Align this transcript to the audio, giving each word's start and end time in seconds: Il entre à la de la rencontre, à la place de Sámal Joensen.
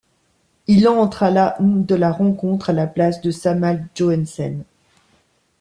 Il 0.65 0.87
entre 0.87 1.21
à 1.21 1.29
la 1.29 1.55
de 1.59 1.93
la 1.93 2.11
rencontre, 2.11 2.71
à 2.71 2.73
la 2.73 2.87
place 2.87 3.21
de 3.21 3.29
Sámal 3.29 3.85
Joensen. 3.93 4.63